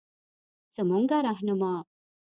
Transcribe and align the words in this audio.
زمونره 0.75 1.17
رهنما 1.25 1.73